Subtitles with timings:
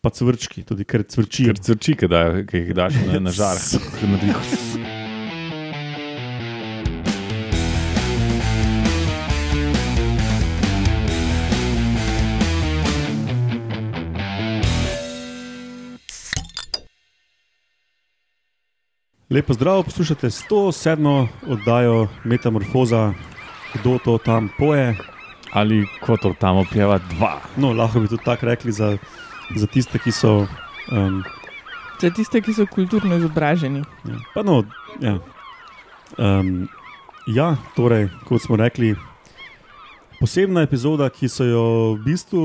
[0.00, 1.52] pa cvrčki, tudi ker cvrčijo.
[1.52, 3.56] Ker crči, ki da- jih daš na, na žar.
[4.10, 4.36] na dvig.
[19.30, 21.28] Lepo zdrav, poslušate 107.
[21.46, 23.12] oddajo Metamorfoza,
[23.74, 24.96] kdo to tam poje.
[25.52, 27.40] Ali kot tam opjeva dva.
[27.56, 28.96] No, lahko bi tudi tako rekli za,
[29.56, 30.46] za tiste, ki so.
[30.92, 31.22] Um,
[32.00, 33.82] Za tiste, ki so kulturno izobraženi.
[34.08, 34.18] ja.
[34.34, 34.62] Pa no,
[35.00, 35.18] ja.
[36.18, 36.68] Um,
[37.28, 38.94] ja, torej, kot smo rekli,
[40.20, 41.64] posebna epizoda, ki so jo
[41.94, 42.44] v bistvu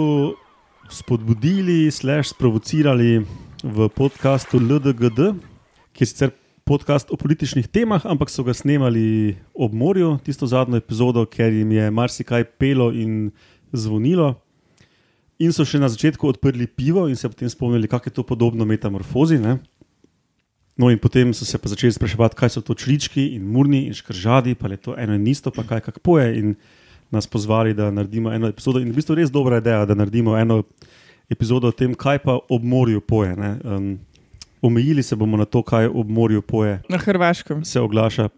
[0.91, 3.23] spodbudili, slash sprovocirali
[3.63, 5.33] v podkastu LDGD,
[5.95, 10.77] ki je sicer podcast o političnih temah, ampak so ga snemali ob morju, tisto zadnjo
[10.81, 13.31] epizodo, ker jim je marsikaj pelo in
[13.73, 14.35] zvonilo.
[15.39, 18.65] In so še na začetku odprli pivo in se potem spomnili, kako je to podobno
[18.65, 19.39] metamorfozi.
[19.39, 19.59] Ne?
[20.79, 23.95] No, in potem so se pa začeli spraševati, kaj so to člički in murni in
[23.95, 26.39] škržadi, pa je to eno in isto, pa kaj kak poje.
[26.39, 26.55] In
[27.11, 28.79] nas pozvali, da naredimo eno epizodo.
[28.79, 30.63] In v bistvu res dobra ideja, da naredimo eno
[31.31, 33.35] epizodo o tem, kaj pa ob morju poje.
[33.35, 33.55] ne.
[33.63, 33.99] Um,
[34.65, 36.81] omejili se bomo na to, kaj ob morju poje.
[36.89, 37.65] Na Hrvaškem.
[37.65, 38.29] Se oglaša.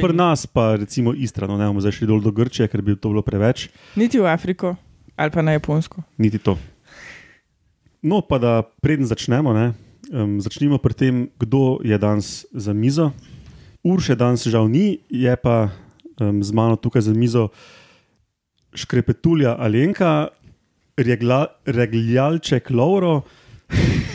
[0.00, 2.96] Pri nas pa recimo Istra, no ne bomo zdaj šli dol do Grčije, ker bi
[2.96, 3.68] to bilo preveč.
[3.96, 4.76] Niti v Afriko,
[5.16, 6.02] Ali pa na japonsko.
[6.18, 6.58] Niti to.
[8.02, 9.72] No, pa da preden začnemo, ne,
[10.12, 13.10] um, začnimo pri tem, kdo je danes za mizo.
[13.82, 15.72] Urše danes žal ni, je pa
[16.20, 17.48] um, z mano tukaj za mizo
[18.76, 20.28] škrepetulja Alenka,
[21.00, 23.22] regla, regljalček Lauro.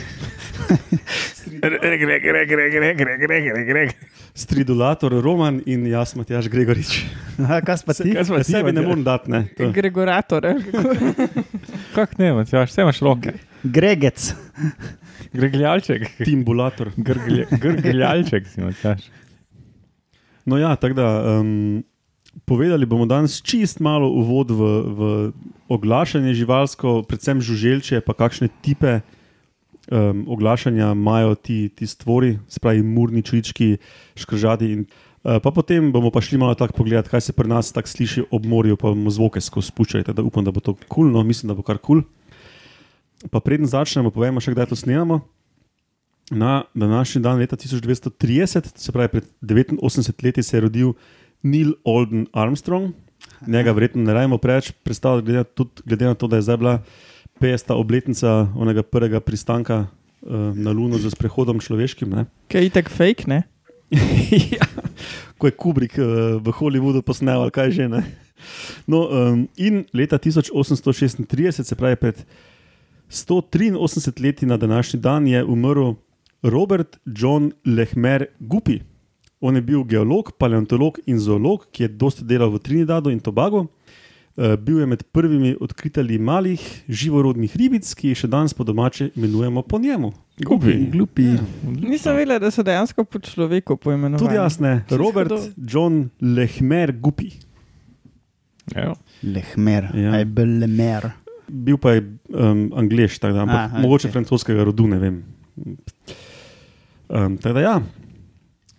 [1.62, 3.90] Reg, reg, reg, reg, reg, reg, reg, reg
[4.34, 7.04] stridulator Roman in jaz, Matjaš Gregorič.
[7.42, 8.12] Aha, kaj pa ti?
[8.12, 9.44] Kaj smo Ja, sebi ne morem dati, ne.
[9.58, 10.46] To- Gregorator.
[10.72, 11.26] kako?
[11.96, 13.34] Kak ne, Matjaš, vse imaš roke.
[13.62, 14.32] Gregec.
[15.32, 16.08] Gregljalček.
[16.24, 16.90] Timbulator.
[16.96, 19.08] Grgljalček si, Matjaš.
[20.44, 21.06] No, ja, tako da
[21.38, 21.84] um,
[22.48, 25.00] povedali bomo danes čist malo uvod v, v
[25.70, 29.00] oglašanje živalsko, predvsem žuželče, pa kakšne tipe
[29.90, 33.76] um, oglašanja imajo ti, ti stvori, spravi murni člički,
[34.16, 34.72] škržadi.
[34.72, 34.86] In,
[35.24, 38.24] uh, pa potem bomo pa šli malo tako pogledati, kaj se pri nas tako sliši
[38.30, 40.04] ob morju, pa bomo zvoke skozi spuščali.
[40.04, 42.02] Tako da upam, da bo to kul, cool, no, mislim, da bo kar kul.
[42.02, 42.10] Cool.
[43.30, 45.20] Pa preden začnemo, povemo še, kdaj to snemamo.
[46.32, 50.94] Na današnji dan, leta 1930, se pravi pred 89 leti, se je rodil
[51.42, 52.94] Neil Olden Armstrong.
[53.46, 56.74] Njega verjetno ne rajmo preveč predstavljati, glede, tudi glede na to, da je zdaj bila
[57.40, 57.72] 50.
[57.74, 62.10] obletnica onega prvega pristanka uh, na Luno z prehodom človeškim.
[62.10, 62.26] Ne?
[62.50, 63.42] Kaj je itak fake, ne?
[64.56, 64.64] ja,
[65.38, 68.02] ko je Kubrick uh, v Hollywoodu posnel, kaj že ne.
[68.88, 72.16] No, um, in leta 1836, se pravi pred
[73.12, 75.94] 183 leti na današnji dan, je umrl
[76.42, 78.80] Robert John Lehmer Gupi.
[79.40, 83.66] On je bil geolog, paleontolog in zoolog, ki je dosta delal v Trinidadu in Tobagu.
[84.32, 89.10] Uh, bil je med prvimi odkriteli malih živorodnih ribic, ki jih še danes po domače
[89.12, 90.08] imenujemo po njemu.
[90.40, 90.76] Gupi.
[90.88, 91.26] Glupi.
[91.68, 94.22] Nisem vedela, da so dejansko po človeku poimenovani.
[94.22, 94.78] Tudi jaz ne.
[94.86, 95.68] Čisto Robert hudo.
[95.68, 97.28] John Lehmer Gupi.
[98.74, 98.94] Evo.
[99.22, 99.90] Lehmer.
[99.92, 100.00] Ja.
[100.00, 100.14] Ja.
[100.16, 101.10] Aj belemer.
[101.52, 104.12] Bil pa je um, angliš, tako da, ampak Aha, mogoče okej.
[104.12, 105.20] francoskega rodu, ne vem.
[107.12, 107.74] Um, tako da, ja,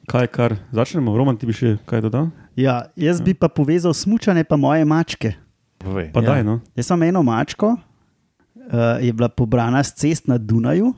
[0.09, 2.31] kaj kar začnemo, Roman, ti bi še kaj dodal?
[2.57, 5.35] Ja, jaz bi pa povezal smučanje pa moje mačke.
[5.83, 6.11] Povej.
[6.13, 6.33] Pa Ja.
[6.33, 6.59] daj, no.
[6.75, 10.93] Jaz sem eno mačko, uh, je bila pobrana z cest na Dunaju,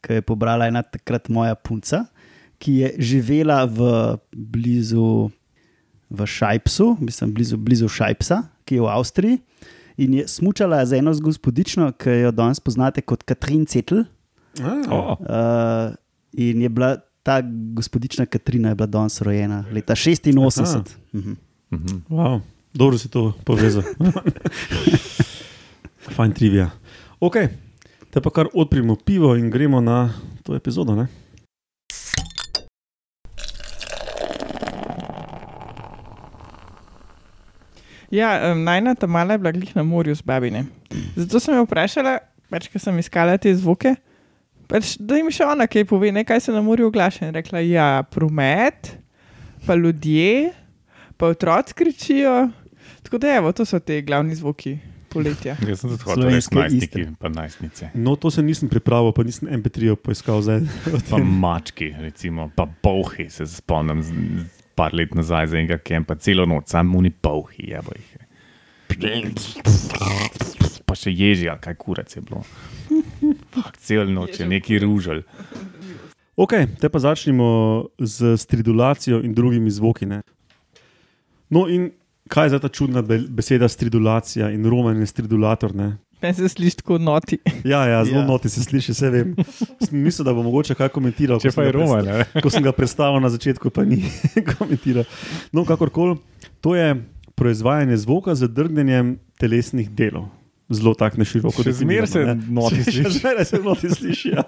[0.00, 2.06] ki je pobrala ena takrat moja punca,
[2.60, 5.30] ki je živela v blizu
[6.10, 9.38] v Šajpsu, mislim, blizu, blizu Šajpsa, ki je v Avstriji.
[10.00, 14.04] In je smučala z eno gospodično, ki jo danes poznate kot Katrin Cetl.
[14.90, 15.94] O, Uh,
[16.32, 17.40] in je bila ta
[17.74, 20.96] gospodična Katrina, je bila danes rojena leta 86.
[21.12, 21.36] Mhm.
[21.70, 22.02] mhm.
[22.08, 22.40] Wow,
[22.74, 23.82] dobro si to povezal.
[26.16, 26.70] Fajn trivia.
[27.20, 27.36] Ok,
[28.10, 30.94] te pa kar odprimo pivo in gremo na to epizodo.
[30.94, 31.06] Ne?
[38.10, 40.64] Ja, um, najna ta mala je bila glih na morju z babine.
[41.16, 42.18] Zato sem jo vprašala,
[42.50, 43.94] pač, ker sem iskala te zvoke,
[44.66, 47.28] pač, da jim še ona kaj pove, ne, kaj se na morju oglaša.
[47.28, 48.96] In rekla, ja, promet,
[49.62, 50.50] pa ljudje,
[51.14, 52.50] pa otroci kričijo.
[53.02, 54.78] Tako da, evo, to so te glavni zvoki
[55.10, 55.56] poletja.
[55.68, 57.90] Jaz sem tudi reči Slovenske najstniki, pa najstnice.
[57.94, 60.64] No, to se nisem pripravil, pa nisem MP3 poiskal zdaj.
[61.10, 64.02] Pa mački, recimo, pa bolhi, se spomnim,
[64.78, 68.10] par let nazaj za enega kempa, celo noč, samo oni bolhi, jebo jih.
[68.16, 68.26] je.
[70.86, 72.42] Pa še ježi, ali kaj kurac je bilo.
[73.78, 75.22] cel noč je neki ružal.
[76.40, 77.46] Ok, te pa začnemo
[77.98, 80.06] z stridulacijo in drugimi zvoki.
[80.08, 80.22] Ne?
[81.50, 81.90] No, in
[82.30, 85.74] kaj je za ta čudna be- beseda stridulacija in roman je stridulator?
[85.74, 85.96] Ne?
[86.20, 87.38] Meni se sliši kot noti.
[87.64, 88.26] Ja, ja, zelo Ja.
[88.26, 89.30] noti se sliši, vse vem.
[89.80, 91.38] Sem Mislil, da bo mogoče kaj komentiral.
[91.38, 92.26] Če pa je roman, ne?
[92.36, 94.02] Ko sem ga predstavil na začetku, pa ni
[94.52, 95.08] komentiral.
[95.50, 96.18] No, kakorkoli,
[96.60, 96.90] to je
[97.34, 100.28] proizvajanje zvoka z drgnjenjem telesnih delov.
[100.68, 101.64] Zelo tako na široko.
[101.64, 103.16] Še zmeraj se noti Še sliši.
[103.16, 104.28] zmeraj se noti sliši.
[104.30, 104.44] Ja.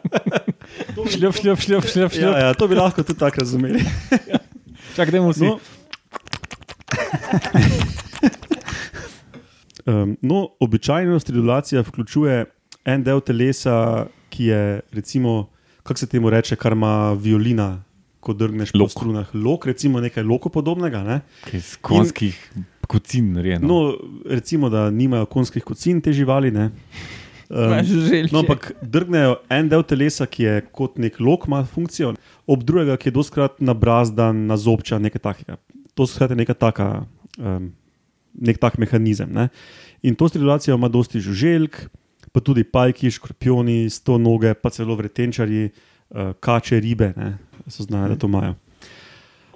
[1.09, 3.81] Šljub, šljub, šljub, šljub, Ja, ja, to bi lahko tudi tako razumeli.
[4.93, 5.43] Čak, dajmo si.
[5.43, 5.57] No,
[9.87, 12.45] um, no, običajno stridulacija vključuje
[12.85, 15.49] en del telesa, ki je, recimo,
[15.83, 17.83] kako se temu reče, kar ima violina,
[18.21, 18.91] ko drgneš po Lok.
[18.91, 19.35] strunah.
[19.35, 21.03] Lok, recimo nekaj loko podobnega.
[21.03, 21.21] Ne?
[21.53, 22.39] Iz konskih
[22.87, 23.67] kocin narejeno.
[23.69, 23.97] No,
[24.31, 26.51] recimo, da nimajo konskih kocin te živali.
[26.51, 26.71] Ne?
[27.51, 28.29] Želje.
[28.33, 32.15] No, ampak drgnejo en del telesa, ki je kot nek lok, ima funkcijo,
[32.47, 35.59] ob drugega, ki je doskrat nabrazdan, nazobča, nekaj takega.
[35.95, 37.05] To je neka taka,
[37.39, 37.73] um,
[38.35, 39.29] nek tak mehanizem.
[39.33, 39.49] Ne?
[40.03, 41.77] In to stridulacijo ima dosti žuželjk,
[42.33, 47.37] pa tudi pajki, škorpioni, sto noge, pa celo vretenčari, uh, kače, ribe, ne?
[47.69, 48.55] so znane, da to imajo.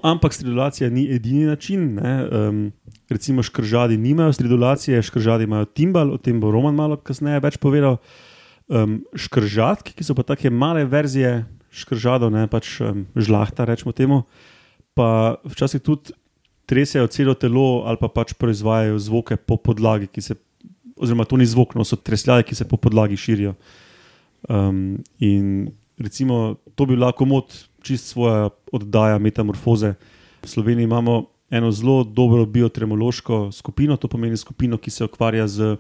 [0.04, 1.94] Ampak stridulacija ni edini način.
[1.94, 2.28] Ne?
[2.28, 2.72] Um,
[3.08, 7.96] recimo škržadi nimajo stridulacije, škržadi imajo timbal, o tem bo Roman malo kasneje več povedal.
[8.68, 14.24] Um, škržatki, ki so pa take male verzije škržadov, ne pač um, žlahta, rečemo temu,
[14.94, 16.14] pa včasih tudi
[16.66, 20.34] tresajo celo telo ali pa pač proizvajajo zvoke po podlagi, ki se,
[20.96, 23.54] oziroma to ni zvok, no so tresljaje, ki se po podlagi širijo.
[24.48, 29.94] Um, in recimo to bi bila komod čist svoja oddaja metamorfoze.
[30.42, 35.76] V Sloveniji imamo eno zelo dobro biotremološko skupino, to pomeni skupino, ki se ukvarja z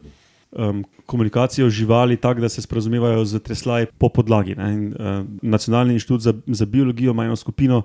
[0.52, 4.54] um, komunikacijo živali, tako da se sporazumevajo z treslaji po podlagi.
[4.54, 4.72] ne.
[4.72, 7.82] In, uh, Nacionalni inštitut za, za biologijo ima eno skupino,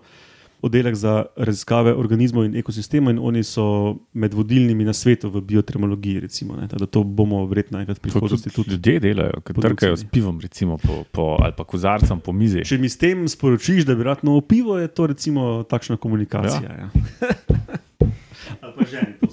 [0.61, 6.19] oddelek za raziskave organizmov in ekosistemov, in oni so med vodilnimi na svetu v biotermologiji.
[6.19, 6.67] Recimo, ne.
[6.67, 8.71] Tako da to bomo verjetno enkrat prihodnosti tudi tudi.
[8.71, 12.65] ljudje delajo, ki trkajo s pivom, recimo, po, po, ali pa kozarcem po mizi.
[12.65, 16.61] Če mi s tem sporočiš, da bi rad novo pivo, je to recimo takšna komunikacija.
[16.61, 16.89] Ja.
[16.89, 16.89] Ja.
[18.61, 19.27] Ali pa ženi to.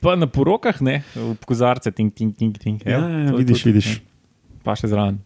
[0.00, 2.58] Pa na porokah, ne, v kozarce, ting, ting, ting.
[2.58, 2.82] ting.
[2.84, 3.88] Ja, ja, ja, vidiš, tudi, vidiš.
[3.96, 4.60] ne.
[4.62, 5.18] Pa še zraven.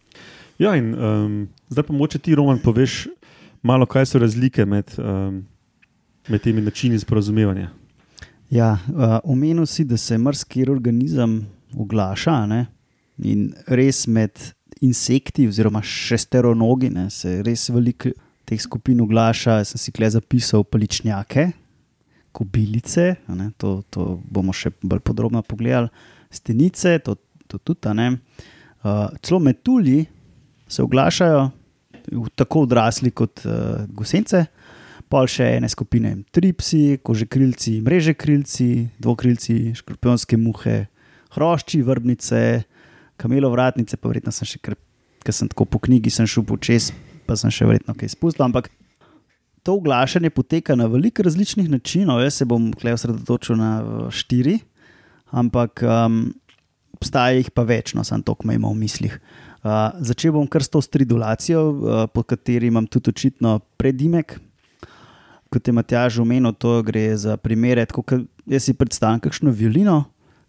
[0.60, 1.34] Ja, in um,
[1.72, 3.06] zdaj pa moče ti, Roman, poveš
[3.62, 5.42] malo, kaj so razlike med, um,
[6.28, 7.70] med temi načini sporazumevanja.
[8.50, 11.44] Ja, uh, omenil si, da se marsikjer organizem
[11.78, 12.66] oglaša ne?
[13.22, 14.38] in res med
[14.80, 18.10] insekti, oziroma šesteronogi, ne, se res veliko
[18.48, 19.60] teh skupin oglaša.
[19.60, 21.50] Jaz sem si kle zapisal paličnjake,
[22.32, 25.90] kobilice, ne, to, to bomo še bolj podrobno pogledali,
[26.32, 27.94] stenice, to, to tudi.
[27.94, 28.14] ne.
[28.80, 30.06] Uh, celo metulji
[30.70, 31.50] se oglašajo,
[32.38, 34.44] tako odrasli kot uh, gosence.
[35.10, 38.68] Pol še ene skupine, tripsi, kožekrilci, mrežekrilci,
[39.02, 40.84] dvokrilci, škorpionske muhe,
[41.34, 42.42] hrošči, vrbnice,
[43.18, 44.76] kamelovratnice, pa verjetno sem še kar,
[45.26, 46.92] ker sem tako po knjigi šel počes,
[47.26, 48.46] pa sem še verjetno kaj spustil.
[48.46, 48.70] Ampak
[49.66, 54.58] to oglašanje poteka na veliko različnih načinov, jaz se bom tukaj osredotočil na eh, štiri,
[55.30, 56.22] ampak um,
[56.96, 59.18] obstaja jih pa več, no, sem to, kar imam v mislih.
[60.00, 64.38] Začel bom kar s to stridulacijo, uh, po kateri imam tudi očitno predimek.
[65.50, 68.14] Kot je Matjaž omenil, to gre za primere, kot
[68.46, 70.04] jaz si predstavljam, kakšno violino,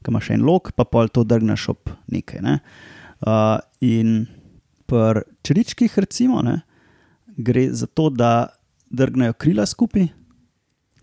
[0.05, 2.41] ki imaš en lok, pa pol to drgneš ob nekaj.
[2.45, 2.59] Ne?
[3.21, 4.25] Uh, in
[4.91, 6.61] pri črčkih, recimo, ne,
[7.37, 8.51] gre za to, da
[8.91, 10.09] drgnejo krila skupaj.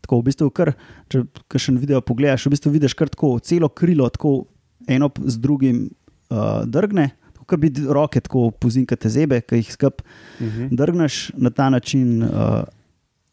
[0.05, 0.73] Tako v bistvu, kar,
[1.09, 1.25] če
[1.57, 4.47] še en video pogledaš, v bistvu vidiš kar tako celo krilo, tako
[4.89, 7.11] eno z drugim uh, drgne.
[7.49, 10.03] Kot bi roke tako pozinkate zebe, ki jih skup
[10.41, 10.69] Mhm.
[10.71, 12.29] drgneš na ta način uh,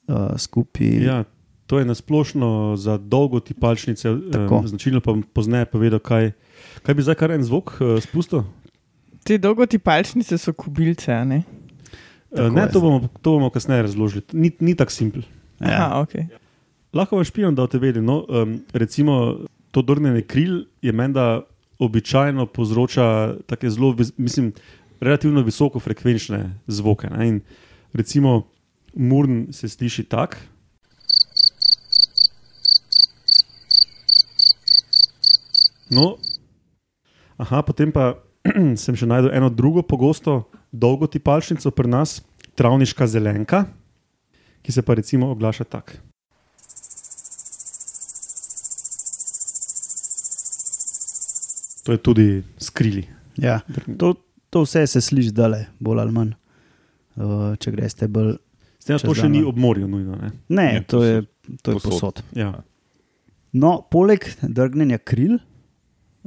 [0.07, 1.03] uh, skupaj.
[1.03, 1.23] Ja,
[1.67, 4.57] to je nasplošno za dolgo ti palčnice Tako.
[4.57, 6.31] um, značilno, pa pozneje povedal, kaj,
[6.83, 8.43] kaj bi zdaj kar en zvok uh, spustil.
[9.23, 11.43] Te dolgoti palčnice so kubilce, a ne?
[12.31, 14.21] Uh, Tako ne, to bomo, to bomo kasneje razložili.
[14.33, 15.21] Ni, ni tako simpel.
[15.59, 15.67] Ja.
[15.85, 16.27] Aha, okay.
[16.93, 18.05] Lahko vam špijem, da te vedim.
[18.05, 19.37] No, um, recimo,
[19.71, 21.41] to drgnjenje kril je menda
[21.79, 24.53] običajno povzroča take zelo, mislim,
[24.99, 27.09] relativno visoko frekvenčne zvoke.
[27.09, 27.27] Ne?
[27.27, 27.41] In
[27.93, 28.47] recimo,
[28.93, 30.37] murn se sliši tak.
[35.91, 36.15] No,
[37.37, 38.15] aha, potem pa
[38.83, 42.19] sem še najdel eno drugo pogosto dolgo tipalčnico pri nas,
[42.55, 43.65] travniška zelenka,
[44.65, 46.14] ki se pa recimo oglaša tako.
[51.85, 52.27] To je tudi
[52.57, 53.05] skrili.
[53.37, 53.59] Ja.
[53.99, 54.15] To,
[54.49, 56.31] to vse se sliši zdaj, bolj ali manj.
[57.15, 58.35] Uh, če greste bolj.
[58.81, 60.17] S tem, da to še ni ob morju, nujno.
[60.19, 60.31] Ne?
[60.49, 61.21] Ne, Je to je,
[61.61, 61.91] to je posod.
[61.91, 62.23] posod.
[62.37, 62.51] Ja.
[63.55, 65.37] No, poleg drgnjenja kril,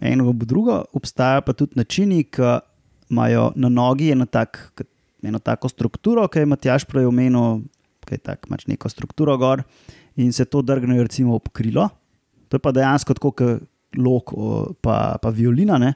[0.01, 2.55] eno ob drugo, obstajajo pa tudi načini, ki
[3.13, 4.61] imajo na nogi eno, tak,
[5.23, 7.65] eno tako strukturo, ki je Matjaš prej omenil,
[8.07, 9.65] ki je tako imaš neko strukturo gor
[10.17, 11.89] in se to drgnejo recimo ob krilo.
[12.49, 14.33] To je pa dejansko tako, kot lok,
[14.81, 15.95] pa, pa violina, ne?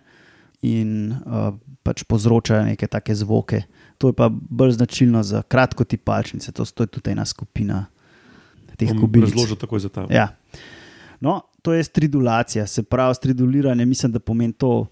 [0.62, 1.50] in uh,
[1.82, 3.64] pač povzročajo neke take zvoke.
[3.98, 7.86] To je pa bolj značilno za kratkotipalčnice, to to je tudi ena skupina
[8.78, 9.34] teh Bom kobilic.
[9.34, 10.06] razložil takoj za ta.
[10.10, 10.28] Ja.
[11.20, 14.86] No, to je stridulacija, se pravi, striduliranje, mislim, da pomeni to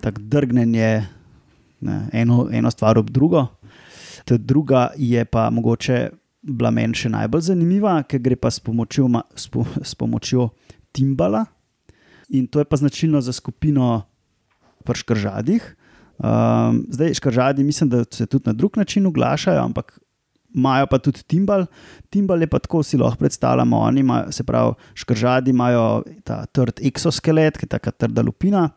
[0.00, 1.06] tako drgnenje
[1.80, 3.46] ne, eno, eno stvar ob drugo.
[4.24, 6.08] Ta druga je pa mogoče
[6.42, 10.48] bila meni še najbolj zanimiva, ker gre pa s pomočjo, s, po, s pomočjo
[10.92, 11.44] timbala
[12.28, 14.02] in to je pa značilno za skupino
[14.84, 15.74] pri škržadih.
[16.18, 19.98] Um, zdaj, škržadi mislim, da se tudi na drug način oglašajo, ampak
[20.54, 21.66] imajo pa tudi timbal.
[22.10, 23.78] Timbal je pa tako, si lahko predstavljamo.
[23.78, 28.68] Oni imajo, se pravi, škržadi imajo ta trd eksoskelet, ki je ta trda lupina,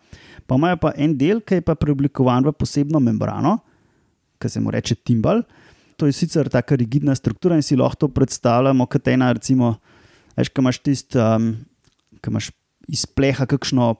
[0.48, 3.58] pa imajo pa en del, ki je pa preoblikovan v posebno membrano,
[4.40, 5.44] ki se mu reče timbal.
[5.98, 9.76] To je sicer tako rigidna struktura in si lahko to predstavljamo kot ena, recimo,
[10.38, 11.54] veš, ki imaš tisti, um,
[12.22, 12.52] ki imaš
[12.88, 13.96] iz pleha kakšno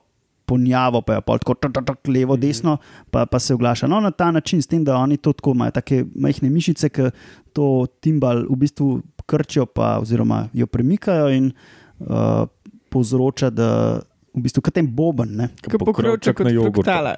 [0.46, 2.76] ponjavo, pa je pa tako tak, tak, tak, levo, desno,
[3.10, 3.86] pa, pa se oglaša.
[3.88, 7.10] No, na ta način, s tem, da oni to tako imajo, take majhne mišice, ki
[7.56, 12.44] to timbal v bistvu krčijo, pa, oziroma jo premikajo in uh,
[12.92, 14.00] povzroča, da
[14.34, 15.36] v bistvu kot en boben.
[15.38, 15.52] Ne?
[15.62, 16.82] Kot pokrovček na od jogurtu.
[16.82, 17.16] fruktala.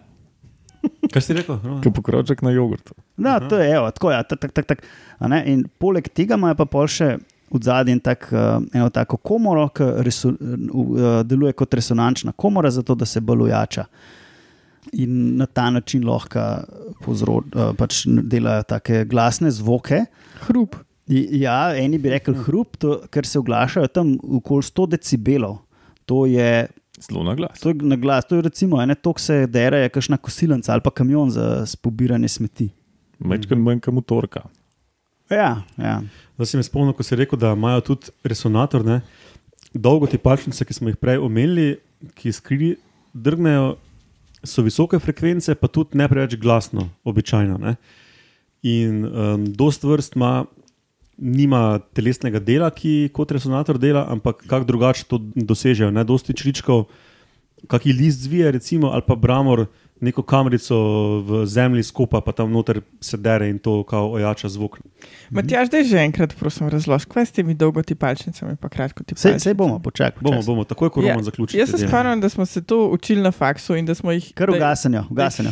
[1.12, 1.59] Kaj si rekel?
[1.64, 2.94] No, Kot pokrovček na jogurtu.
[3.16, 4.85] No, to je evo, tako, ja, tak, tak, tak, tak,
[5.18, 7.14] a ne, in poleg tega imajo pa pol še
[7.54, 12.94] v zadnjem tak, uh, eno tako komoro, ki resu, uh, deluje kot resonančna komora, zato
[12.94, 13.84] da se bolj ujača.
[15.00, 16.42] In na ta način lahko
[17.02, 17.40] povzro,
[17.78, 20.04] pač delajo tako glasne zvoke.
[20.44, 20.76] Hrup.
[21.08, 25.58] Ja, eni bi rekli hrup, to, ker se oglašajo tam okoli 100 decibelov.
[26.08, 26.66] To je,
[27.00, 27.61] Zelo na glas.
[27.61, 30.84] to je na glas, to je recimo ene tok se dere, je kakšna kosilnica ali
[30.84, 32.68] pa kamion za pobiranje smeti.
[33.20, 34.44] Večkrat manj kot motorka.
[35.31, 36.02] Ja, ja.
[36.37, 38.85] Zdaj si me spomnil, ko si rekel, da imajo tudi resonator.
[38.85, 39.00] Ne?
[39.73, 41.78] Dolgo ti palčnice, ki smo jih prej omenili,
[42.19, 42.75] ki skri
[43.14, 43.76] drgnejo,
[44.45, 47.57] so visoke frekvence, pa tudi ne preveč glasno, običajno.
[47.62, 47.76] Ne?
[48.69, 50.45] In um, dost vrst ima,
[51.16, 55.88] nima telesnega dela, ki kot resonator dela, ampak kako drugače to dosežejo.
[55.95, 56.04] Ne?
[56.04, 56.85] Dosti čričkov,
[57.71, 59.66] kakšen list zvije, recimo, ali pa bramor.
[60.01, 60.77] Neko kamerico
[61.23, 64.81] v zemlji skupa, pa tam noter se dere in to kao ojača zvok.
[65.31, 69.55] Matjaž, da že enkrat, prosim, razloži, kaj s temi dolgotipalčnicami, pa kratko ti Sej, sej
[69.55, 70.19] bomo, počakaj.
[70.21, 71.59] Bomo, bomo, takoj ko Ja, Roman zaključi.
[71.59, 74.33] Jaz se spomnim, da smo se to učili na faksu in da smo jih.
[74.35, 75.51] Kar ugasenjo, ugasenjo.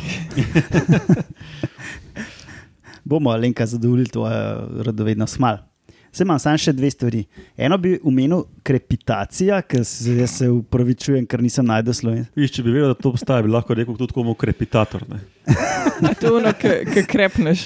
[3.11, 5.72] bomo, Alenka, zadovoljili tvojo radovedno smal.
[6.12, 7.23] Se imam samo še dve stvari.
[7.57, 12.26] Eno bi omenil krepitacija, ker se, jaz se upravičujem, ker nisem najdel sloven.
[12.37, 15.07] Viš, če bi vedel, da to obstaja, bi lahko rekel tudi komu krepitator.
[15.09, 15.23] Ne?
[16.09, 17.64] A To je ono, ki krepneš.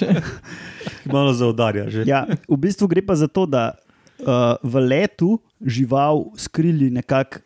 [1.13, 2.07] Malo zaudarja že.
[2.07, 7.43] Ja, v bistvu gre pa za to, da uh, v letu žival skrili nekako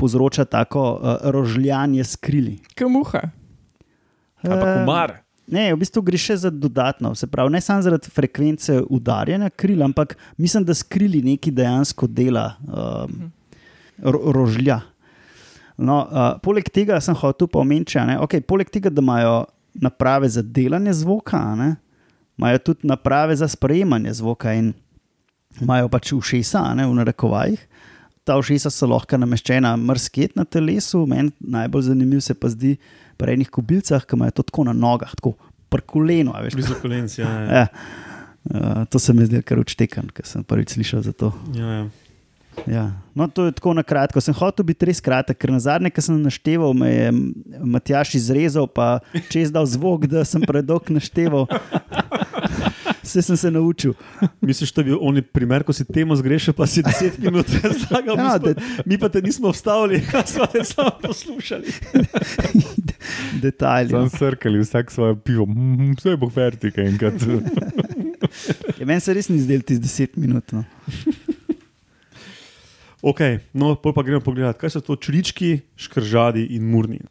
[0.00, 2.56] povzroča tako uh, rožljanje skrili.
[2.74, 3.28] Kamuha.
[4.42, 5.21] Ampak Eh, umar.
[5.52, 9.82] Ne, v bistvu gre še za dodatno, se pravi, ne samo zaradi frekvence udarjanja kril,
[9.84, 13.28] ampak mislim, da skrili neki dejansko dela, um,
[14.00, 14.80] ro rožlja.
[15.76, 19.42] No, uh, poleg tega sem hotel pa omeniti, a ne, okay, poleg tega, da imajo
[19.74, 21.74] naprave za delanje zvoka, ne,
[22.40, 24.72] imajo tudi naprave za sprejemanje zvoka in
[25.60, 27.60] imajo pač ušesa, ne, v narekovajih.
[28.24, 32.76] Ta ušesa so lahko nameščena mrsket na telesu, meni najbolj zanimiv se pa zdi
[33.18, 35.34] pri enih kobilcah, ki imajo to tako na nogah, tako
[35.72, 36.36] prkoleno.
[36.44, 37.18] Veš, Blizu kolenc.
[37.18, 37.50] Ja, ja.
[37.58, 37.66] ja.
[38.42, 41.32] Uh, to se mi zdi kar učtekan, ker sem prvič slišal za to.
[41.54, 41.84] Ja, ja.
[42.66, 42.92] Ja.
[43.14, 44.20] No, to je tako na kratko.
[44.20, 47.12] Sem hotel biti res kratek, ker na zadnje, ki sem našteval, me je
[47.64, 49.00] Matjaš izrezal, pa
[49.32, 51.48] čez dal zvok, da sem predolg našteval.
[53.02, 53.94] Vse sem se naučil.
[54.40, 58.38] Misliš, da bi oni primer, ko si temu zgrešil, pa si 10 minut razlagal, Ja,
[58.38, 61.66] mi, smo, mi pa te nismo vstavili, kaj smo te samo poslušali.
[63.42, 63.90] Detajli.
[63.90, 67.14] Sam srkali vsak svoje pivo, mm, vse bo vertika enkrat.
[68.78, 70.54] Ja, meni se res ni zdel ti z 10 minut.
[70.54, 70.64] No.
[73.02, 77.02] Ok, no, pol pa gremo pogledat, kaj so to črički, škržadi in murni.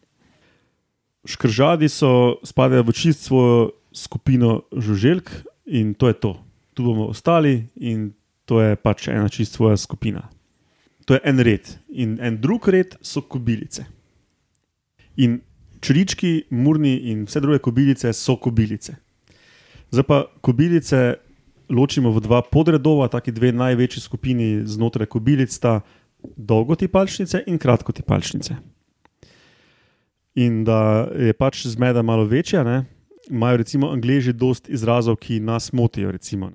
[1.27, 6.33] Škržadi so, spadajo v čist svojo skupino žuželk in to je to.
[6.73, 8.11] Tu bomo ostali in
[8.45, 10.29] to je pač ena čist svoja skupina.
[11.05, 11.79] To je en red.
[11.89, 13.85] In en drug red so kobilice.
[15.17, 15.41] In
[15.81, 18.95] črički, murni in vse druge kobilice so kobilice.
[19.91, 21.15] Zdaj pa kobilice
[21.69, 25.81] ločimo v dva podredova, taki dve največji skupini znotraj kobilic sta
[26.21, 28.55] dolgotipalčnice in kratkotipalčnice.
[30.35, 32.85] In da je pač zmeda malo večja, ne,
[33.31, 36.11] imajo recimo angliži dost izrazov, ki nas motijo.
[36.11, 36.51] Recimo.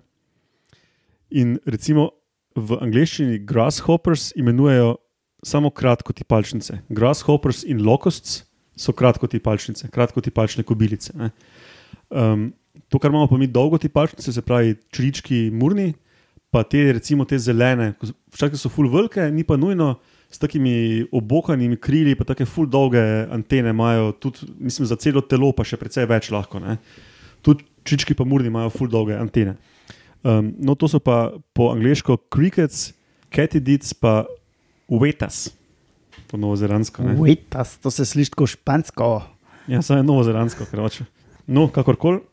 [1.31, 2.11] In recimo
[2.57, 4.97] v angleščini grasshoppers imenujejo
[5.43, 6.79] samo kratkotipalčnice.
[6.89, 8.45] Grasshoppers in locusts
[8.77, 11.13] so kratkotipalčnice, kratkotipalčne kobilice.
[11.17, 11.31] ne.
[12.11, 12.53] Um,
[12.89, 15.95] to, kar imamo pa mi dolgotipalčnice, se pravi črički, murni,
[16.51, 17.95] pa te, recimo te zelene,
[18.33, 19.97] včasih so full velike, ni pa nujno
[20.31, 23.01] s takimi obokanimi krili, pa take full dolge
[23.33, 26.61] antene imajo, tudi mislim, za celo telo, pa še precej več lahko.
[26.63, 26.79] Ne.
[27.47, 29.57] Tudi čički pa murni imajo full dolge antene.
[30.27, 32.91] Um, no, to so pa po angliško crickets,
[33.31, 34.25] katydids, pa
[34.91, 35.47] uvetas,
[36.27, 37.05] po novozelandsko.
[37.07, 37.19] ne.
[37.21, 39.11] Waitas, to se sliši kot špansko.
[39.71, 41.07] Ja, samo je novozelandsko, krače.
[41.47, 42.25] No, kakorkoli.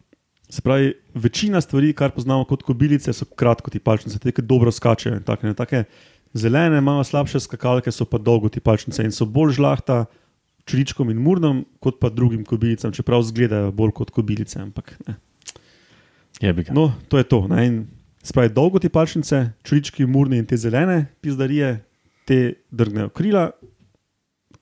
[0.53, 5.15] Se pravi, večina stvari, kar poznamo kot kobilice, so kratkotipalčnice, te, ki dobro skačejo.
[5.17, 5.85] in Take, ne, take
[6.33, 10.05] zelene, malo slabše skakalke so pa dolgotipalčnice in so bolj žlahta
[10.65, 14.61] čričkom in murnom, kot pa drugim kobilicam, čeprav izgledajo bolj kot kobilice.
[14.61, 14.95] Ampak,
[16.73, 17.47] no, to je to.
[17.47, 17.75] Ne, in
[18.23, 21.83] se pravi, dolgotipalčnice, črički, murni in te zelene pizdarije,
[22.25, 23.49] te drgnejo krila,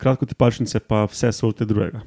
[0.01, 2.01] kratkotipalčnice pa vse sorte drugega.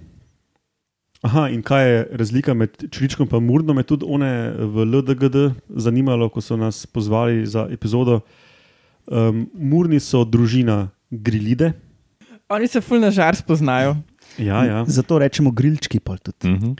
[1.24, 5.36] Aha, in kaj je razlika med čričkom in murnom, je tudi one v LDGD
[5.68, 8.20] zanimalo, ko so nas pozvali za epizodo.
[9.06, 11.72] Um, murni so družina grilide.
[12.48, 13.96] Oni se ful na žar spoznajo.
[14.38, 14.84] Ja, ja.
[14.86, 16.48] Zato rečemo grilčki pol tudi.
[16.48, 16.74] Mhm.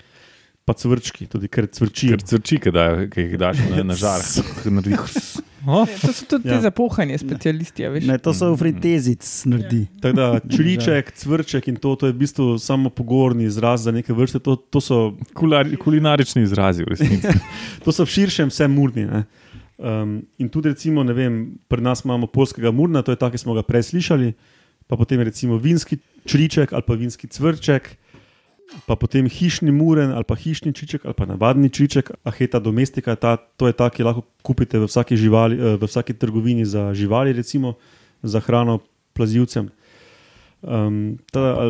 [0.65, 2.17] pa cvrčki, tudi ker cvrčijo.
[2.17, 4.23] Ker crči, ki da- ki jih daš na, na žar.
[5.67, 6.55] Oh, Ja, to so tudi Ja.
[6.55, 6.59] ja.
[6.59, 7.85] te zapohanje specialisti.
[7.85, 8.05] a veš.
[8.05, 9.87] Ne, to so v fritezic naredi.
[10.01, 14.13] Tako da čriček, cvrček in to, to je v bistvu samo pogovorni izraz za neke
[14.13, 14.41] vrste.
[14.41, 17.29] To, to, so, kulari, kulinarični izrazi v resnici.
[17.85, 19.05] to so v širšem vse murni.
[19.05, 19.25] ne.
[19.77, 23.57] Um, in tudi, recimo, vem, pri nas imamo polskega murna, to je ta, ki smo
[23.59, 24.31] ga prej slišali,
[24.87, 27.97] pa potem recimo vinski čriček ali pa vinski cvrček,
[28.87, 33.37] pa potem hišni muren ali pa hišni čiček ali pa navadni čiček, aheta domestika, ta,
[33.37, 37.35] to je ta, ki lahko kupite v vsaki, živali, eh, v vsaki trgovini za živali,
[37.35, 37.75] recimo
[38.23, 38.79] za hrano
[39.13, 39.71] plazivcem.
[40.65, 41.19] Um,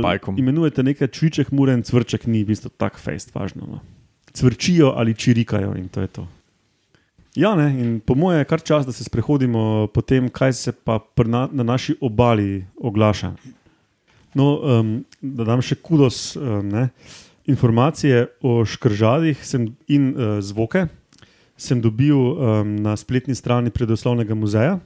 [0.02, 0.38] Pajkom.
[0.38, 3.66] imenujete nekaj čriček, muren, cvrček, ni v bistvu tako fejst važno.
[3.66, 3.78] No.
[4.30, 6.28] Cvrčijo ali čirikajo in to je to.
[7.34, 10.72] Ja, ne, in po mojem je kar čas, da se sprehodimo po tem, kaj se
[10.72, 13.32] pa na, na naši obali oglaša.
[14.34, 16.88] No, um, da dam še kudos um, ne,
[17.50, 20.86] informacije o škržadih sem, in uh, zvoke.
[21.58, 24.78] Sem dobil um, na spletni strani Predoslovnega muzeja,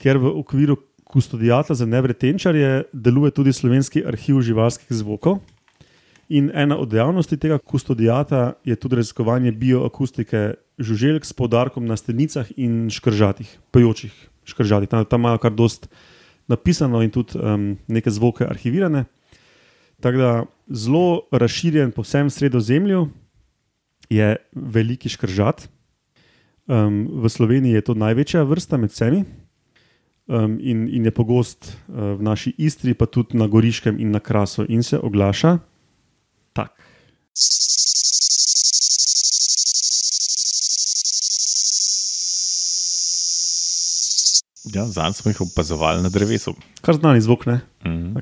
[0.00, 5.42] kjer v okviru kustodijata za nevretenčarje deluje tudi slovenski arhiv živalskih zvokov.
[6.32, 12.48] In ena od dejavnosti tega kustodijata je tudi raziskovanje bioakustike žuželk s poudarkom na stenicah
[12.56, 14.12] in škržatih, pojočih
[14.44, 14.88] škržatih.
[14.88, 15.88] Tam, tam imajo kar dost
[16.48, 19.04] napisano in tudi um, neke zvoke arhivirane.
[20.02, 20.32] Tako da
[20.68, 23.08] zelo razširjen po vsem sredozemlju
[24.10, 25.68] je veliki škržat.
[26.66, 29.24] Um, v Sloveniji je to največja vrsta med vsemi
[30.26, 34.20] um, in, in je pogost uh, v naši Istri, pa tudi na Goriškem in na
[34.20, 35.58] Krasu in se oglaša
[36.52, 36.72] tak.
[44.74, 46.54] Ja, Zanj smo jih opazovali na drevesu.
[46.80, 47.60] Kar znani zvok, ne?
[47.84, 48.16] Mhm.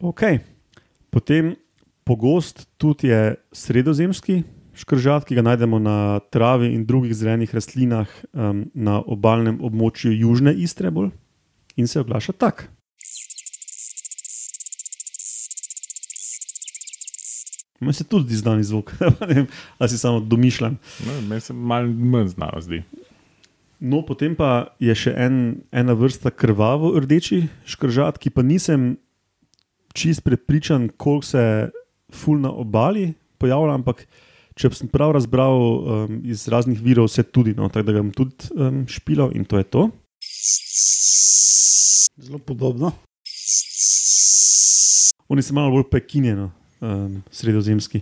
[0.00, 0.38] Okay.
[1.10, 1.54] Potem
[2.04, 4.42] pogost tudi je sredozemski
[4.74, 10.52] škržat, ki ga najdemo na travi in drugih zelenih rastlinah um, na obalnem območju Južne
[10.52, 11.10] Istre bolj
[11.76, 12.68] in se oglaša tak.
[17.80, 18.92] Meni se tudi zdi znani zvok,
[19.78, 20.78] ali si samo domišljam.
[21.28, 22.82] Meni se malo manj znano zdi.
[23.80, 28.96] No, potem pa je še en, ena vrsta krvavo rdeči škržat, ki pa nisem
[29.96, 31.42] čist prepričan, koliko se
[32.12, 34.06] ful na obali pojavlja, ampak
[34.56, 38.12] če sem prav razbral um, iz raznih virov, se tudi, no, tako da ga bom
[38.16, 39.86] tudi um, špilal in to je to.
[42.16, 42.94] Zelo podobno.
[45.28, 46.48] Oni so malo bolj pekinjeno,
[46.80, 48.00] um, sredozemski.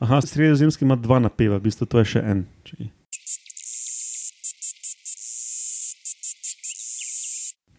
[0.00, 2.44] Aha, sredozemski ima dva napeva, v bistvu to je še en.
[2.68, 2.99] Čakaj.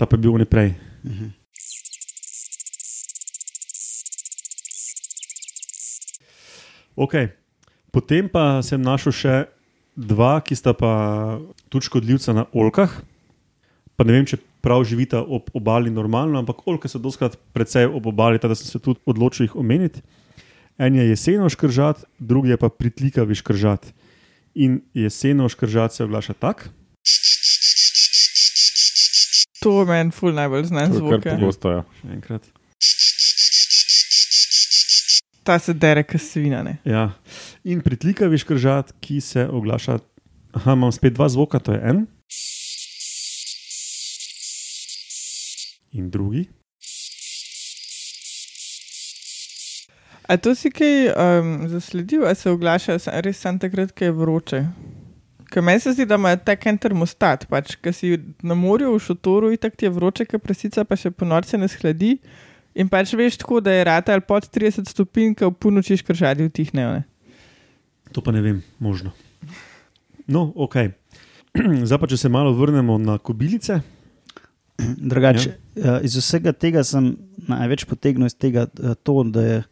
[0.01, 0.73] Ta pa je bil neprej.
[6.97, 7.29] Okay.
[7.93, 9.35] Potem pa sem našel še
[9.93, 11.37] dva, ki sta pa
[11.69, 12.89] tudi škodljivca na olkah.
[13.93, 18.09] pa ne vem, če prav živita ob obali normalno, ampak oljke so doskrat precej ob
[18.09, 20.01] obali, tako da sem se tudi odločil jih omeniti.
[20.81, 23.93] En je jeseno škržat, drugi je pa pritlikavi škržat.
[24.57, 26.73] In jeseno škržat se oglaša tako.
[29.61, 31.21] To meni ful najbolj znan zvok.
[31.21, 31.69] kar pogosto.
[31.69, 31.83] Ja.
[32.01, 32.47] Še enkrat.
[35.45, 36.63] Ta se dere, kot svina.
[36.65, 36.79] Ne?
[36.85, 37.11] Ja.
[37.65, 39.99] In pritlikavi škržat, ki se oglaša.
[40.57, 42.01] Aha, imam spet dva zvoka, to je en.
[45.93, 46.47] In drugi.
[50.25, 54.61] A to si kaj um, zasledil, ali se oglaša res samo takrat, ko je vroče?
[55.51, 59.03] Ker meni se zdi, da ima tak en termostat, pač, ki si na morju v
[59.03, 62.15] šotoru, in tako ti je vroče, ker prasica pa še po noči ne shladi.
[62.79, 66.47] In pač veš tako, da je rata ali pod 30 stopinj, ko v punoči škržadi
[66.47, 66.93] vtihnejo.
[66.95, 67.03] ne.
[68.15, 69.11] To pa ne vem, možno.
[70.27, 70.75] No, ok.
[71.87, 73.81] Zdaj pa, če se malo vrnemo na kobilice.
[74.79, 75.99] Drugače, ja.
[76.01, 77.11] iz vsega tega sem
[77.51, 79.63] največ potegnil iz tega eh, to, da je.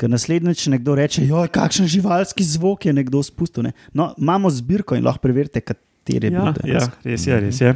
[0.00, 3.66] Ker naslednjič nekdo reče, da je kakšen živalski zvok je nekdo spustil.
[3.68, 3.72] Ne?
[3.92, 6.64] No, imamo zbirko in lahko preverite, katere Ja, bodo.
[6.64, 7.74] ja, res je, res je.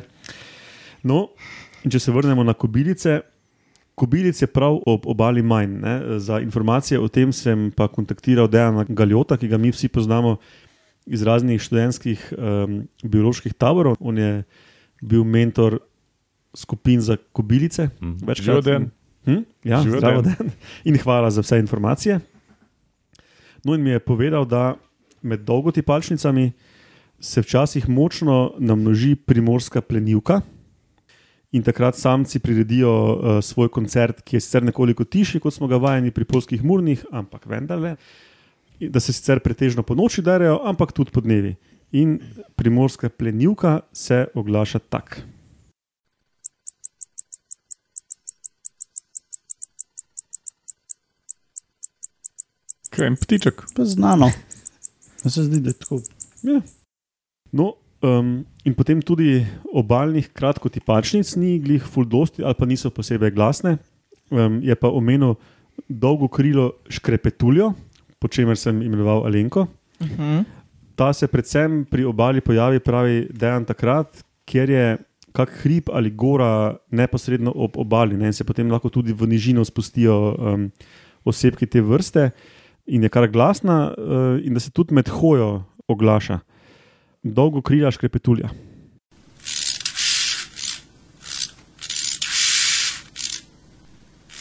[1.04, 1.28] No,
[1.84, 3.20] in če se vrnemo na kobilice.
[3.94, 5.76] Kobilic je prav ob obali manj.
[5.84, 5.94] Ne?
[6.18, 10.38] Za informacije o tem sem pa kontaktiral Dejana Galjota, ki ga mi vsi poznamo
[11.06, 14.00] iz raznih študentskih um, bioloških taborov.
[14.00, 14.42] On je
[15.04, 15.78] bil mentor
[16.56, 17.90] skupin za kobilice.
[18.00, 18.16] Mhm.
[18.24, 18.90] Večkrat Živijo den.
[19.24, 19.44] Hm?
[19.64, 20.34] Ja, Živijo zdravo den.
[20.38, 20.50] dan.
[20.84, 22.20] In hvala za vse informacije.
[23.64, 24.74] No, in mi je povedal, da
[25.22, 26.52] med dolgotipalčnicami
[27.20, 30.40] se včasih močno namnoži primorska plenilka.
[31.52, 35.78] In takrat samci priredijo uh, svoj koncert, ki je sicer nekoliko tišji, kot smo ga
[35.78, 37.94] vajeni pri polskih murnih, ampak vendarle,
[38.80, 41.54] da se sicer pretežno po noči derajo, ampak tudi po dnevi.
[41.92, 42.18] In
[42.56, 45.22] primorska plenilka se oglaša tako.
[53.04, 53.58] Kaj en ptiček.
[53.76, 54.30] Pa znano.
[55.20, 55.98] Meni Se zdi, da je tako.
[56.42, 56.60] Ja.
[57.52, 63.76] No, um, in potem tudi obaljnih kratkotipačnic ni glih fuldosti ali pa niso posebej glasne.
[64.30, 65.34] Um, je pa omenil
[65.88, 67.74] dolgo krilo škrepetuljo,
[68.18, 69.66] po čemer sem imenoval Alenko.
[70.00, 70.44] Uh -huh.
[70.96, 74.96] Ta se predvsem pri obali pojavi, pravi Dejan, takrat, ker je
[75.32, 79.64] kak hrib ali gora neposredno ob obali ne, in se potem lahko tudi v nižino
[79.64, 80.70] spustijo um,
[81.24, 82.30] osebki te vrste
[82.86, 86.38] in je kar glasna, uh, in da se tudi med hojo oglaša.
[87.22, 88.50] Dolgo krila škrepetulja.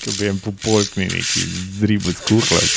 [0.03, 1.45] Ko bi en popolkni neki
[1.79, 2.63] zribo skuhla.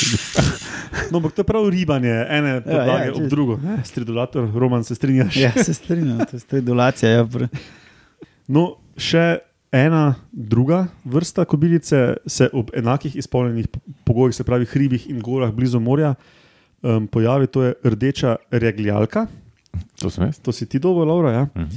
[1.11, 3.57] No, ampak to je prav ribanje, ene podlage ja, ja, ob drugo.
[3.63, 5.35] Ne, stridulator, roman se strinjaš.
[5.35, 7.11] Ja, se strinjam, to je stridulacija.
[7.11, 7.27] Ja,
[8.47, 8.63] No,
[8.97, 9.37] še
[9.71, 13.67] ena druga vrsta kobilice se ob enakih izpolnjenih
[14.03, 16.15] pogojih, se pravi hribih in gorah blizu morja,
[16.81, 19.27] um, pojavi, to je rdeča regljalka.
[19.99, 20.09] To.
[20.41, 21.31] To si ti dobro, Laura.
[21.31, 21.47] Ja?
[21.55, 21.75] Mhm.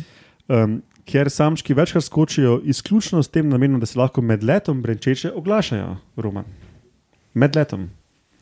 [0.48, 5.33] Um, ker samčki večkrat skočijo izključno s tem namenom, da se lahko med letom brenčeče
[5.33, 6.44] oglašajo, Roman.
[7.35, 7.90] Med letom.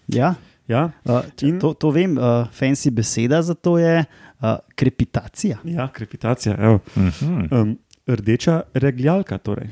[0.08, 0.34] ja.
[0.68, 4.04] Ja, Uh, In- to, to vem, uh, fancy beseda za to je
[4.40, 5.58] uh, krepitacija.
[5.64, 6.56] ja krepitacija.
[6.58, 6.78] evo.
[6.96, 7.54] Mhm.
[7.54, 7.78] Um,
[8.09, 9.38] rdeča regljalka.
[9.38, 9.68] Torej.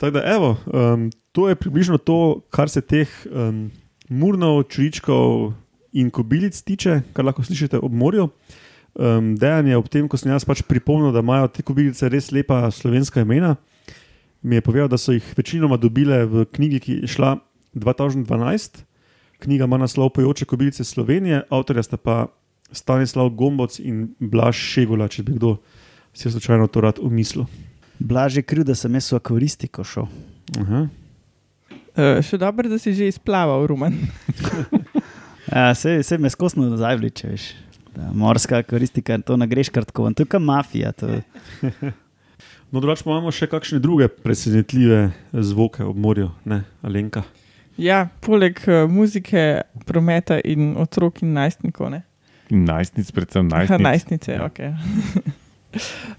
[0.00, 3.70] Tako da, evo, um, to je približno to, kar se teh um,
[4.08, 5.52] murnov, čuričkov
[5.92, 8.30] in kobilic tiče, kar lahko slišite ob morju.
[8.94, 12.32] Um, Dejan je ob tem, ko sem jaz pač pripomnil, da imajo te kobilice res
[12.32, 13.56] lepa slovenska imena,
[14.42, 17.36] mi je povedal, da so jih večinoma dobile v knjigi, ki je šla
[17.76, 18.82] 2012.
[19.40, 22.26] Knjiga ima naslov Pojoče kobilice Slovenije, avtorja sta pa
[22.72, 25.56] Stanislav Gomboc in Blaž Šegula, če bi kdo
[26.14, 27.46] si slučajno to rad umislil.
[27.98, 30.08] Blaž je kriv, da sem jaz v akvaristiko šel.
[30.60, 30.86] Aha.
[31.90, 33.98] Uh, še dobro, da si že izplaval, Rumen.
[35.50, 37.44] Ja, se, se me skosno nazaj vleče, veš.
[37.96, 40.92] Da, morska akvaristika, to ne greš kratko, to je kot mafija.
[41.00, 41.08] To,
[42.70, 45.08] No, drugače imamo še kakšne druge presenetljive
[45.42, 47.24] zvoke ob morju, ne, Alenka.
[47.80, 51.88] Ja, poleg uh, muzike, prometa in otrok in najstnikov.
[51.94, 52.02] Ne?
[52.52, 53.86] In najstnic, predvsem Aha, najstnic.
[53.86, 54.40] najstnice, Ja.
[54.42, 54.48] ja.
[54.50, 55.36] ok.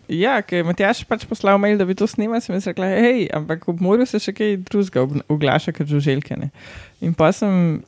[0.08, 3.26] ja, ker je Matjaš pač poslal mail, da bi to snimal, sem jaz rekla, hej,
[3.36, 6.38] ampak ob morju se še kaj drugega oglaša, kot žuželke.
[6.39, 6.50] Ne?
[7.04, 7.82] In pa sem,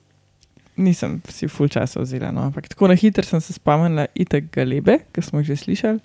[0.76, 2.50] nisem si full časa vzela, no?
[2.50, 6.04] ampak tako na hitro sem se spomnila itek galebe, ki smo jih že slišali.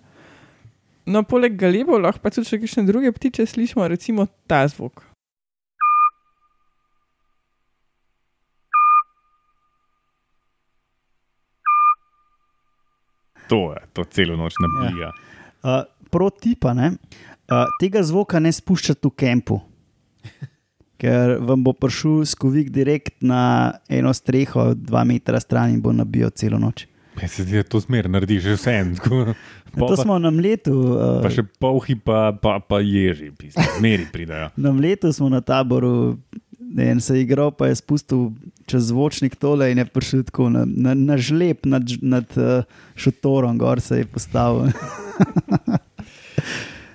[1.09, 5.03] No, poleg galebov lahko pa tudi še kakšne druge ptiče slišimo, recimo ta zvok.
[13.49, 15.13] To je, to celo noč nabija.
[15.63, 16.95] Uh, Pro tipa, ne,
[17.53, 19.59] uh, tega zvoka ne spuščate v kampu,
[21.01, 26.33] ker vam bo prišel skovik direkt na eno streho, dva metra stran in bo nabijal
[26.35, 26.87] celo noč.
[27.19, 28.95] Ja, se zdi, da to zmer naredi že vse en.
[28.97, 29.35] tako.
[29.75, 30.73] Ja, to smo na mletu.
[30.95, 33.33] Uh, Pa še polhi, pa, pa, pa ježi,
[33.85, 34.53] meri pridajo.
[34.57, 36.17] Na mletu smo na taboru,
[36.61, 38.31] ne, en se je igral, pa je spustil
[38.69, 42.63] čez zvočnik tole in je prišel tako na, na, na žleb nad, nad uh,
[42.95, 44.69] šotorom, gor se je postavil.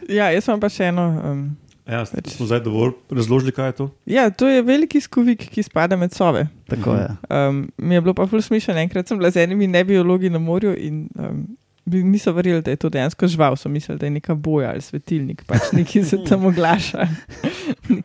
[0.10, 1.06] Ja, jaz imam pa še eno.
[1.24, 1.44] Um,
[1.84, 3.86] Ja, smo zdaj dovolj razložili, kaj je to.
[4.08, 6.46] ja, to je veliki skovik, ki spada med sove.
[6.72, 7.08] Tako je.
[7.28, 10.72] Um, mi je bilo pa ful smišno, enkrat sem bila z enimi nebiologi na morju
[10.80, 11.42] in um,
[11.84, 14.82] bi- niso verjeli, da je to dejansko žival, so mislili, da je neka boja ali
[14.82, 17.04] svetilnik, pač neki se tam oglaša.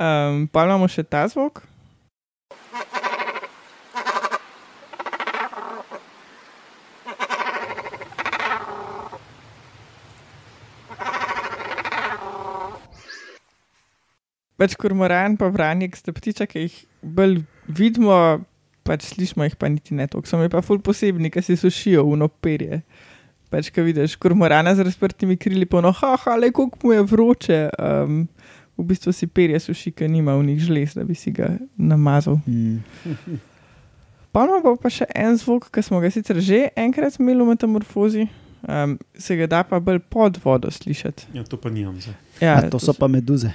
[0.00, 1.60] um, pa imamo še ta zvok.
[14.56, 18.16] Pač kormoran, pa vranjek, sta ptiča, ki jih bolj vidimo,
[18.86, 20.30] pač slišimo jih pa niti ne toliko.
[20.30, 22.80] So mi pa ful posebni, ki si sušijo v noperje.
[23.52, 27.60] Pač, ko vidiš kormorana z razprtimi krili, pa no, haha, le koliko mu je vroče.
[27.78, 28.24] Um,
[28.76, 32.40] v bistvu si perje suši, ker nima v njih žlez, da bi si ga namazal.
[32.46, 32.80] Mm.
[34.36, 34.44] Pa
[34.76, 38.26] pa še en zvok, ki smo ga sicer že enkrat imeli v metamorfozi,
[38.68, 41.32] um, se ga da pa bolj pod vodo slišati.
[41.32, 41.96] Ja, to pa nimam.
[41.96, 42.12] zdaj.
[42.44, 43.48] Ja, A to so pa meduze.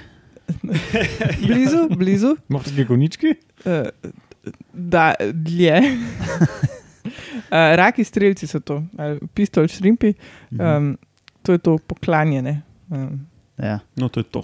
[1.46, 2.36] blizu, blizu.
[2.48, 3.34] Morate kaj konički?
[3.64, 3.88] Uh,
[4.72, 5.80] da, dlje.
[5.80, 10.14] uh, raki streljci so to, ali pistol šrimpi,
[10.50, 10.96] um,
[11.42, 12.62] to je to poklanjene.
[12.90, 13.26] Um,
[13.62, 13.78] Ja.
[13.96, 14.42] No, to je to.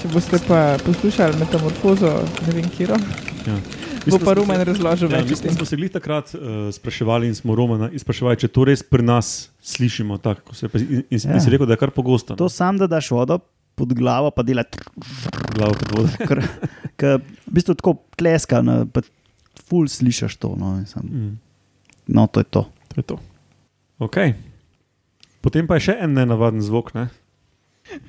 [0.00, 2.12] če boste pa poslušali metamorfozo,
[2.46, 2.86] ne vem, kje
[3.46, 3.56] Ja.
[4.02, 5.38] Bo pa Roman razložil Ja, več.
[5.38, 5.52] tem.
[5.52, 9.30] smo se glih takrat uh, spraševali in smo Romana spraševali, če to res pri nas
[9.60, 10.16] slišimo.
[10.16, 11.32] Tak, se, pa- in, in, Ja.
[11.32, 12.34] in si rekel, da je kar pogosto.
[12.34, 13.40] To sam, da daš vodo
[13.74, 14.64] pod glavo, pa dela
[15.50, 16.10] glavo pod vodo.
[16.96, 19.00] kar, v bistvu tako tleska, no, pa
[19.62, 20.54] ful slišiš to.
[20.54, 21.32] No, sem, Mm,
[22.08, 22.62] no to je to.
[22.88, 23.16] to je to.
[23.98, 24.32] Okay.
[25.40, 26.92] Potem pa je še en nenavaden zvok.
[26.92, 27.08] Ne?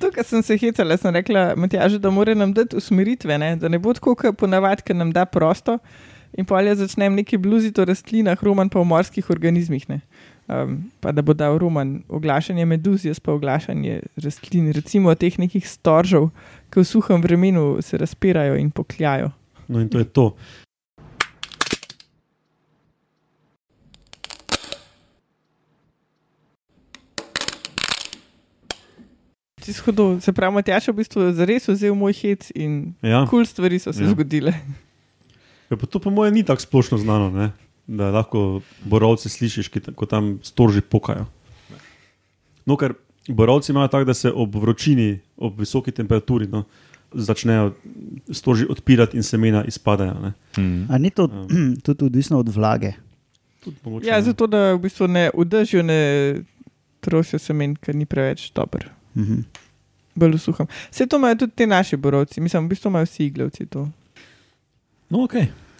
[0.00, 3.54] Tukaj sem se hecala, sem rekla, Matjaž, da mora nam dati usmeritve, ne?
[3.56, 5.78] da ne bo tako, kot ponavadi, ker nam da prosto.
[6.38, 9.88] In pa jaz začnem nekaj bluziti o rastlinah, roman pa o morskih organizmih.
[9.88, 10.00] ne.
[10.48, 15.68] Um, pa da bo dal roman oglašanje meduz, jaz pa oglašanje rastlin, recimo teh nekih
[15.68, 16.30] storžev,
[16.72, 19.30] ki v suhem vremenu se razpirajo in pokljajo.
[19.68, 20.32] No, in to je to.
[29.62, 33.22] Če si hodil, se pravi, Matjaž je v bistvu zares vzel moj hec in Ja.
[33.22, 34.10] kul cool stvari so se Ja.
[34.10, 34.50] zgodile.
[35.70, 37.52] Ja, pa to, po mojem, ni tako splošno znano, ne?
[37.84, 41.26] da lahko borovce slišiš, ki ko tam storži pokajo.
[42.64, 42.94] No, ker
[43.26, 46.64] borovci imajo tako, da se ob vročini, ob visoki temperaturi, no,
[47.12, 47.72] začnejo
[48.30, 50.14] storži odpirati in semena izpadajo.
[50.14, 50.30] Ne?
[50.56, 50.86] Mm.
[50.88, 51.46] A ni to Ja.
[51.84, 52.92] tudi odvisno od vlage?
[53.60, 56.00] Tudi mogoče, Ja, zato da v bistvu ne vdržijo, ne
[57.00, 58.90] trosijo semen, ker ni preveč dober.
[59.16, 59.44] Mhm.
[60.14, 60.68] Bolj v suhem.
[60.90, 63.88] Vse to imajo tudi ti naši borovci, mislim, v bistvu imajo vsi iglavci to.
[65.08, 65.34] No, ok.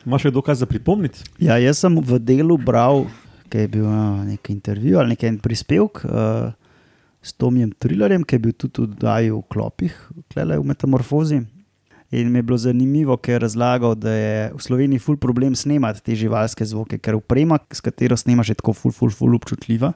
[0.06, 1.22] Imaš še dokaz za pripomniti?
[1.38, 3.04] Ja, jaz sem v delu bral,
[3.52, 6.50] ki je bil uh, nek intervju ali nek prispevek uh,
[7.22, 9.98] s Tomijem Trillerjem, ki je bil tudi Daju v klopih,
[10.32, 11.42] klele v Metamorfozi.
[12.12, 16.02] In mi je bilo zanimivo, ker je razlagal, da je v Sloveniji ful problem snemati
[16.04, 19.94] te živalske zvoke, ker uprema, s katero snemaš, je tako ful, ful, ful občutljiva.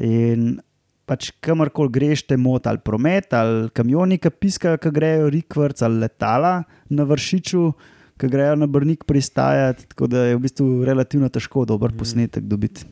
[0.00, 0.62] In
[1.08, 6.02] pač kamorkoli greš, te moti ali promet, ali kamioni, ki piskajo, ki grejo rikvrc, ali
[6.04, 6.54] letala
[6.90, 7.64] na vršiču,
[8.20, 12.86] ki grejo na brnik pristajati, tako da je v bistvu relativno težko dober posnetek dobiti.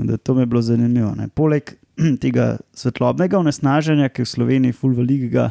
[0.00, 1.12] Da, to mi je bilo zanimivo.
[1.14, 1.28] Ne.
[1.28, 1.74] Poleg
[2.22, 5.50] tega svetlobnega onesnaženja, ki je v Sloveniji ful velikega,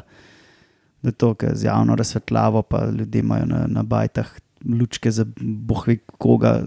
[0.99, 4.33] da je to, ker z javno razsvetljavo, pa ljudje imajo na, na bajtah
[4.67, 6.59] lučke za bohvi koga,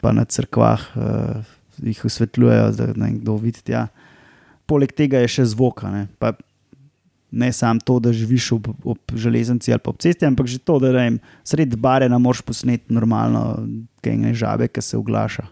[0.00, 1.50] pa na crkvah uh,
[1.82, 3.60] jih osvetljujejo, da ne vem, kdo vidi.
[3.68, 3.88] Ja.
[4.68, 5.84] Poleg tega je še zvok.
[5.88, 6.34] a Ne, Pa
[7.30, 10.78] ne samo to, da živiš ob, ob železnici ali pa ob cesti, ampak že to,
[10.80, 13.66] da vem, sred bare ne moreš posneti normalno,
[14.04, 15.44] kaj ne žabe, ki se oglaša.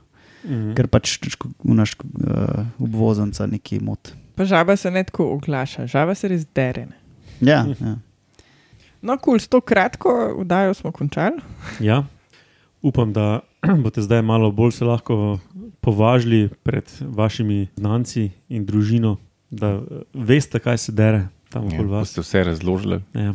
[0.46, 0.74] Mhm.
[0.79, 1.18] Ker pač
[1.64, 4.12] unaš uh, obvoznica neki mot.
[4.37, 6.87] Pa žaba se ne tako oglaša, žaba se res dere.
[6.87, 7.00] Ne.
[7.40, 7.96] Ja, ja.
[9.02, 11.42] No, kul, cool, s to kratko vdajo smo končali.
[11.81, 12.05] Ja.
[12.83, 13.40] Upam, da
[13.83, 15.38] boste zdaj malo bolj se lahko
[15.81, 19.16] považili pred vašimi znanci in družino,
[19.50, 23.00] da eh, veste, kaj se dere tam Ja, ste vse razložili.
[23.14, 23.35] Ja.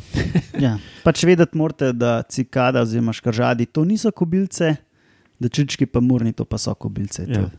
[0.59, 0.73] Ja.
[1.03, 4.75] Pač vedeti morate, da cikada oziroma škržadi to niso kobilce,
[5.39, 7.25] da čički pa murni to pa so kobilce.
[7.27, 7.41] Ja.
[7.41, 7.57] To-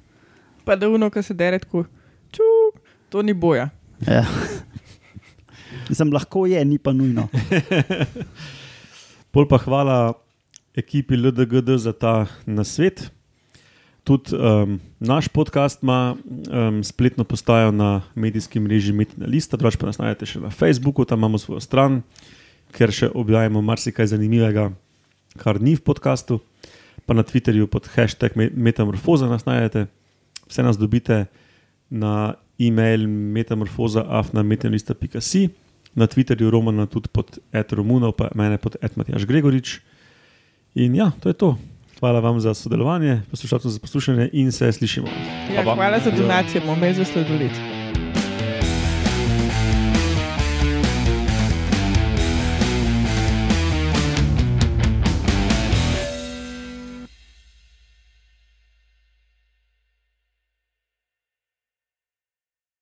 [0.64, 1.84] Pa da uno, ki se dere tako,
[2.30, 2.76] čuk,
[3.08, 3.70] to ni boja.
[4.06, 4.22] Ja.
[5.88, 7.26] Mislim, lahko je, ni pa nujno.
[9.30, 10.12] Pol pa hvala
[10.74, 13.10] ekipi LDGD za ta nasvet.
[14.02, 19.86] Tudi um, naš podcast ima um, spletno postajo na medijskem mreži Metina Lista, drugače pa
[19.86, 22.02] nas najdete še na Facebooku, tam imamo svojo stran,
[22.74, 24.72] ker še objavljamo marsikaj zanimivega,
[25.38, 26.40] kar ni v podkastu.
[27.06, 29.86] Pa na Twitterju pod hashtag Me- Metamorfoza nas najdete.
[30.50, 31.26] Vse nas dobite
[31.90, 35.48] na e-mail metamorfoza.afnametinalista.si,
[35.94, 39.80] na Twitterju Romana tudi pod Romunov, pa mene pod Matjaš Gregorič.
[40.74, 41.58] In ja, to je to.
[42.02, 45.06] Hvala vam za sodelovanje, poslušalcem za poslušanje in se slišimo.
[45.54, 47.50] Ja, hvala za donacijo, bomo imeli za sladoled.